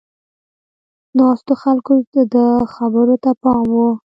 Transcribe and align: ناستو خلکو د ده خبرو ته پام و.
ناستو 1.17 1.53
خلکو 1.63 1.93
د 2.13 2.17
ده 2.33 2.45
خبرو 2.75 3.15
ته 3.23 3.31
پام 3.41 3.65
و. 3.71 3.75